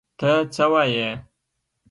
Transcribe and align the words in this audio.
ته 0.19 0.29
څه 0.53 0.65
وایې!؟ 0.71 1.07